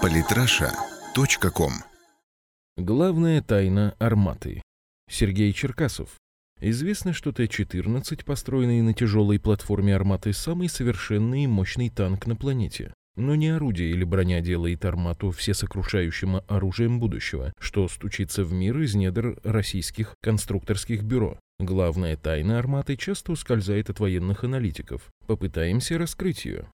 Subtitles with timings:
[0.00, 1.72] Политраша.ком
[2.76, 4.62] Главная тайна арматы.
[5.10, 6.10] Сергей Черкасов.
[6.60, 12.94] Известно, что Т-14, построенный на тяжелой платформе арматы, самый совершенный и мощный танк на планете.
[13.14, 18.94] Но не орудие или броня делает армату всесокрушающим оружием будущего, что стучится в мир из
[18.94, 21.38] недр российских конструкторских бюро.
[21.58, 25.10] Главная тайна арматы часто ускользает от военных аналитиков.
[25.26, 26.68] Попытаемся раскрыть ее.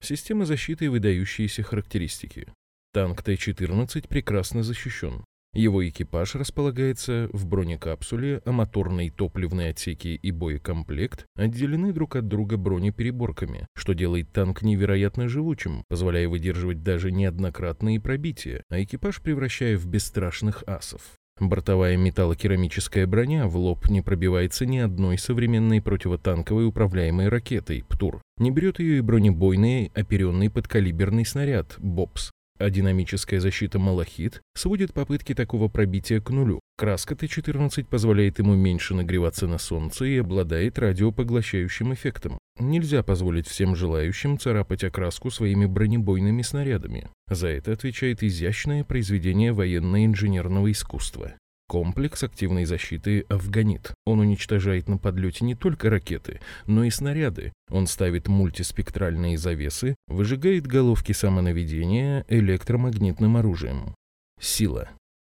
[0.00, 2.52] Система защиты и выдающиеся характеристики.
[2.92, 5.24] Танк Т-14 прекрасно защищен.
[5.54, 12.56] Его экипаж располагается в бронекапсуле, а моторные топливные отсеки и боекомплект отделены друг от друга
[12.56, 19.86] бронепереборками, что делает танк невероятно живучим, позволяя выдерживать даже неоднократные пробития, а экипаж превращая в
[19.86, 21.02] бесстрашных асов.
[21.40, 28.20] Бортовая металлокерамическая броня в лоб не пробивается ни одной современной противотанковой управляемой ракетой «ПТУР».
[28.38, 35.32] Не берет ее и бронебойный оперенный подкалиберный снаряд «БОПС», а динамическая защита «Малахит» сводит попытки
[35.32, 36.60] такого пробития к нулю.
[36.76, 42.38] Краска Т-14 позволяет ему меньше нагреваться на солнце и обладает радиопоглощающим эффектом.
[42.60, 47.08] Нельзя позволить всем желающим царапать окраску своими бронебойными снарядами.
[47.28, 51.34] За это отвечает изящное произведение военно-инженерного искусства.
[51.68, 53.92] Комплекс активной защиты «Афганит».
[54.06, 57.52] Он уничтожает на подлете не только ракеты, но и снаряды.
[57.68, 63.94] Он ставит мультиспектральные завесы, выжигает головки самонаведения электромагнитным оружием.
[64.40, 64.88] Сила.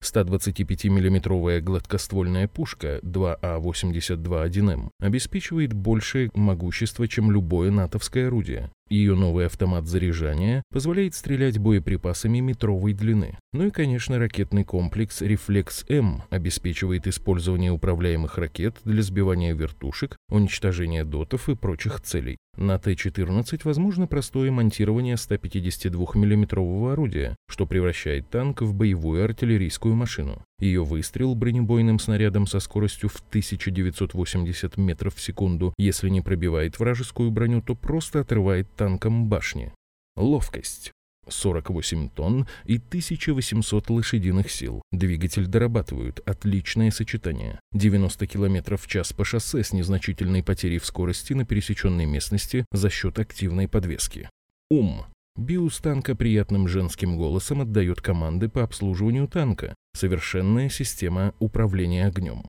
[0.03, 8.71] 125 миллиметровая гладкоствольная пушка 2А82-1М обеспечивает большее могущество, чем любое натовское орудие.
[8.93, 13.39] Ее новый автомат заряжания позволяет стрелять боеприпасами метровой длины.
[13.55, 21.49] Ну и, конечно, ракетный комплекс «Рефлекс-М» обеспечивает использование управляемых ракет для сбивания вертушек, уничтожения дотов
[21.49, 22.37] и прочих целей.
[22.59, 30.45] На Т-14 возможно простое монтирование 152 миллиметрового орудия, что превращает танк в боевую артиллерийскую машину.
[30.63, 37.33] Ее выстрел бронебойным снарядом со скоростью в 1980 метров в секунду, если не пробивает вражескую
[37.33, 39.73] броню, то просто отрывает танком башни.
[40.17, 40.93] Ловкость.
[41.29, 44.83] 48 тонн и 1800 лошадиных сил.
[44.93, 46.21] Двигатель дорабатывают.
[46.27, 47.59] Отличное сочетание.
[47.73, 52.89] 90 км в час по шоссе с незначительной потерей в скорости на пересеченной местности за
[52.89, 54.29] счет активной подвески.
[54.71, 55.07] Ум.
[55.37, 59.75] Биус танка приятным женским голосом отдает команды по обслуживанию танка.
[59.95, 62.43] Совершенная система управления огнем.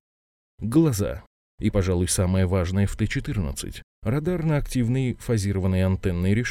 [0.59, 1.23] Глаза.
[1.59, 3.81] И, пожалуй, самое важное в Т-14.
[4.03, 6.43] Радар на активной фазированной антенной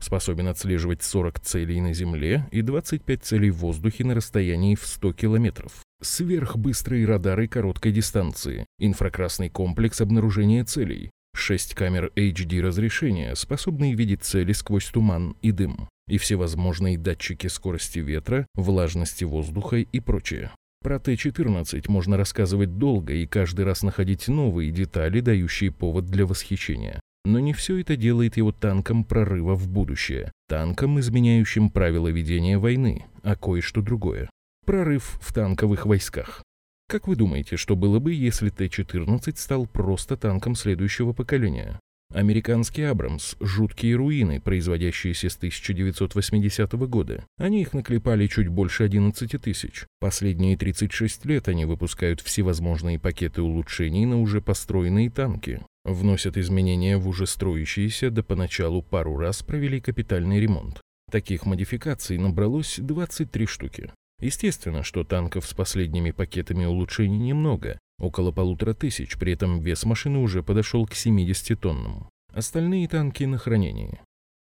[0.00, 5.14] способен отслеживать 40 целей на Земле и 25 целей в воздухе на расстоянии в 100
[5.14, 5.82] километров.
[6.02, 14.52] Сверхбыстрые радары короткой дистанции, инфракрасный комплекс обнаружения целей, 6 камер HD разрешения, способные видеть цели
[14.52, 20.52] сквозь туман и дым, и всевозможные датчики скорости ветра, влажности воздуха и прочее.
[20.82, 27.00] Про Т-14 можно рассказывать долго и каждый раз находить новые детали, дающие повод для восхищения.
[27.26, 33.04] Но не все это делает его танком прорыва в будущее, танком, изменяющим правила ведения войны,
[33.22, 34.30] а кое-что другое.
[34.64, 36.42] Прорыв в танковых войсках.
[36.90, 41.78] Как вы думаете, что было бы, если Т-14 стал просто танком следующего поколения?
[42.12, 47.24] Американский Абрамс– жуткие руины, производящиеся с 1980 года.
[47.38, 49.86] Они их наклепали чуть больше 11 тысяч.
[50.00, 55.60] Последние 36 лет они выпускают всевозможные пакеты улучшений на уже построенные танки.
[55.84, 60.80] Вносят изменения в уже строящиеся, да поначалу пару раз провели капитальный ремонт.
[61.08, 63.92] Таких модификаций набралось 23 штуки.
[64.20, 70.18] Естественно, что танков с последними пакетами улучшений немного, около полутора тысяч, при этом вес машины
[70.18, 72.08] уже подошел к 70 тоннам.
[72.32, 74.00] Остальные танки на хранении.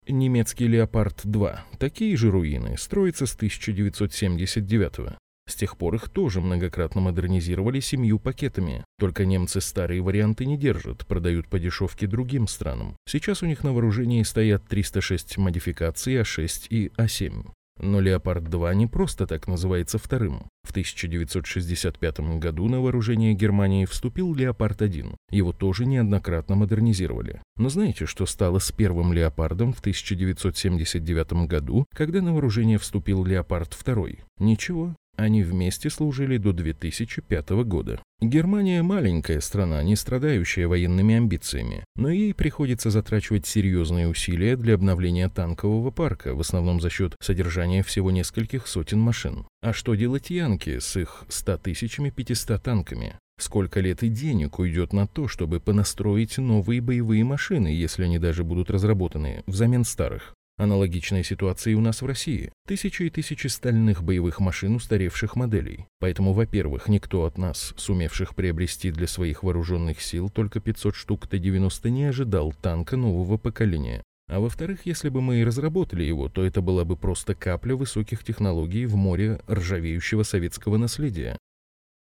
[0.08, 5.18] Немецкий «Леопард-2»– такие же руины, строятся с 1979 -го.
[5.48, 8.86] С тех пор их тоже многократно модернизировали семью пакетами.
[8.98, 12.96] Только немцы старые варианты не держат, продают по дешевке другим странам.
[13.06, 17.52] Сейчас у них на вооружении стоят 306 модификаций А6 и А7.
[17.80, 20.48] Но «Леопард-2» не просто так называется вторым.
[20.64, 25.16] В 1965 году на вооружение Германии вступил «Леопард-1».
[25.32, 27.42] Его тоже неоднократно модернизировали.
[27.58, 34.20] Но знаете, что стало с первым «Леопардом» в 1979 году, когда на вооружение вступил «Леопард-2»?
[34.40, 34.96] Ничего.
[35.16, 38.02] Они вместе служили до 2005 года.
[38.20, 45.30] Германия маленькая страна, не страдающая военными амбициями, но ей приходится затрачивать серьезные усилия для обновления
[45.30, 49.46] танкового парка, в основном за счет содержания всего нескольких сотен машин.
[49.62, 53.16] А что делать янки с их 100 тысячами 500 танками?
[53.40, 58.44] Сколько лет и денег уйдет на то, чтобы понастроить новые боевые машины, если они даже
[58.44, 60.34] будут разработаны взамен старых?
[60.58, 62.52] Аналогичная ситуация и у нас в России.
[62.68, 65.88] Тысячи и тысячи стальных боевых машин устаревших моделей.
[66.00, 71.90] Поэтому, во-первых, никто от нас, сумевших приобрести для своих вооруженных сил только 500 штук Т-90,
[71.90, 74.04] не ожидал танка нового поколения.
[74.30, 78.24] А во-вторых, если бы мы и разработали его, то это была бы просто капля высоких
[78.24, 81.38] технологий в море ржавеющего советского наследия.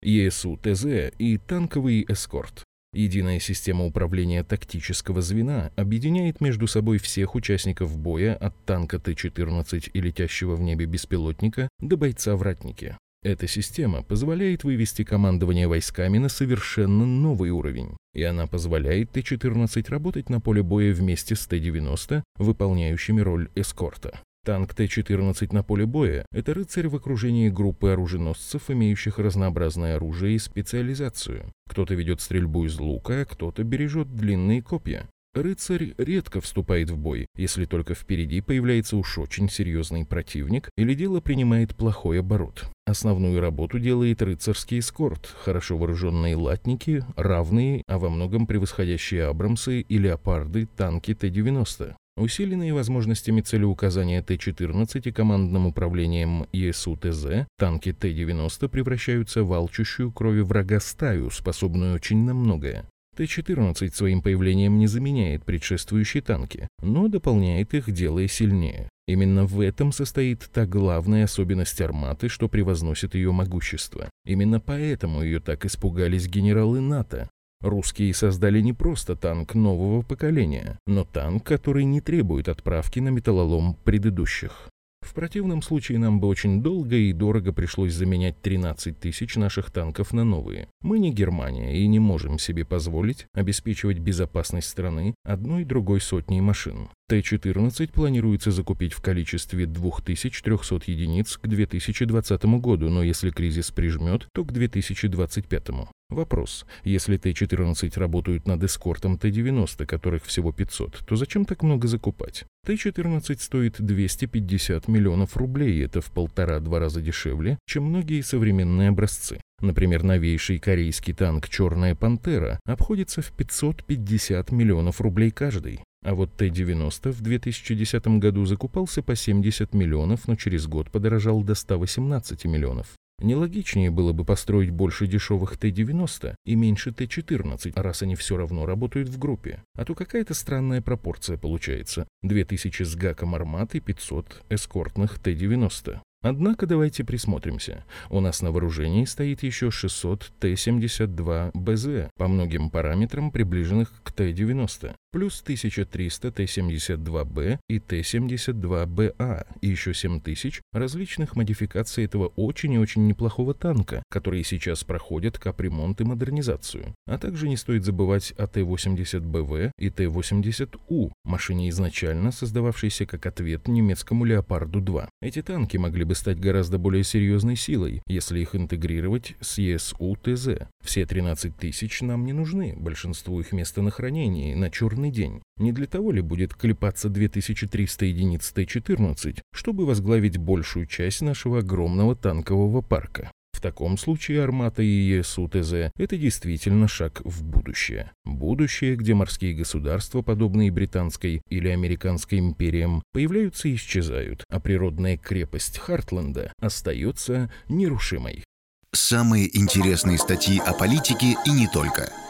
[0.03, 2.63] ЕСУ-ТЗ и танковый эскорт.
[2.93, 10.01] Единая система управления тактического звена объединяет между собой всех участников боя от танка Т-14 и
[10.01, 12.97] летящего в небе беспилотника до бойца в ратнике.
[13.23, 20.29] Эта система позволяет вывести командование войсками на совершенно новый уровень, и она позволяет Т-14 работать
[20.29, 24.19] на поле боя вместе с Т-90, выполняющими роль эскорта.
[24.45, 30.39] Танк Т-14 на поле боя– это рыцарь в окружении группы оруженосцев, имеющих разнообразное оружие и
[30.39, 31.45] специализацию.
[31.69, 35.07] Кто-то ведет стрельбу из лука, а кто-то бережет длинные копья.
[35.33, 41.21] Рыцарь редко вступает в бой, если только впереди появляется уж очень серьезный противник или дело
[41.21, 42.65] принимает плохой оборот.
[42.85, 49.97] Основную работу делает рыцарский эскорт, хорошо вооруженные латники, равные, а во многом превосходящие Абрамсы и
[49.97, 51.95] Леопарды танки Т-90.
[52.15, 60.79] Усиленные возможностями целеуказания Т-14 и командным управлением ЕСУ-ТЗ, танки Т-90 превращаются в алчущую крови врага
[60.79, 62.85] стаю, способную очень на многое.
[63.15, 68.89] Т-14 своим появлением не заменяет предшествующие танки, но дополняет их, делая сильнее.
[69.07, 74.09] Именно в этом состоит та главная особенность арматы, что превозносит ее могущество.
[74.25, 77.29] Именно поэтому ее так испугались генералы НАТО.
[77.63, 83.77] Русские создали не просто танк нового поколения, но танк, который не требует отправки на металлолом
[83.85, 84.67] предыдущих.
[84.99, 90.11] В противном случае нам бы очень долго и дорого пришлось заменять 13 тысяч наших танков
[90.11, 90.67] на новые.
[90.81, 96.89] Мы не Германия и не можем себе позволить обеспечивать безопасность страны одной другой сотней машин.
[97.13, 104.43] Т-14 планируется закупить в количестве 2300 единиц к 2020 году, но если кризис прижмет, то
[104.43, 105.67] к 2025.
[106.09, 106.65] Вопрос.
[106.83, 112.45] Если Т-14 работают над эскортом Т-90, которых всего 500, то зачем так много закупать?
[112.65, 119.39] Т-14 стоит 250 миллионов рублей, это в полтора-два раза дешевле, чем многие современные образцы.
[119.61, 125.81] Например, новейший корейский танк «Черная пантера» обходится в 550 миллионов рублей каждый.
[126.03, 131.55] А вот Т-90 в 2010 году закупался по 70 миллионов, но через год подорожал до
[131.55, 132.87] 118 миллионов.
[133.21, 139.07] Нелогичнее было бы построить больше дешевых Т-90 и меньше Т-14, раз они все равно работают
[139.07, 139.63] в группе.
[139.75, 142.05] А то какая-то странная пропорция получается.
[142.23, 145.99] 2000 с гаком армат и 500 эскортных Т-90.
[146.23, 147.83] Однако давайте присмотримся.
[148.09, 155.41] У нас на вооружении стоит еще 600 Т-72БЗ, по многим параметрам приближенных к Т-90 плюс
[155.41, 164.01] 1300 Т-72Б и Т-72БА, и еще 7000 различных модификаций этого очень и очень неплохого танка,
[164.09, 166.95] которые сейчас проходят капремонт и модернизацию.
[167.05, 174.25] А также не стоит забывать о Т-80БВ и Т-80У, машине изначально создававшейся как ответ немецкому
[174.25, 175.09] Леопарду-2.
[175.21, 180.67] Эти танки могли бы стать гораздо более серьезной силой, если их интегрировать с ЕСУ-ТЗ.
[180.83, 185.41] Все 13 тысяч нам не нужны, большинству их место на хранении, на черный день.
[185.57, 192.15] Не для того ли будет клепаться 2300 единиц Т-14, чтобы возглавить большую часть нашего огромного
[192.15, 193.31] танкового парка?
[193.63, 198.11] Таком случае Армата и ЕСУ-ТЗ– это действительно шаг в будущее.
[198.25, 205.77] Будущее, где морские государства, подобные британской или американской империям, появляются и исчезают, а природная крепость
[205.77, 208.43] Хартленда остается нерушимой.
[208.91, 212.11] Самые интересные статьи о политике и не только–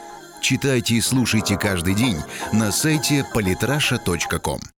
[0.43, 2.17] Читайте и слушайте каждый день
[2.51, 4.59] на сайте polytrasha.com.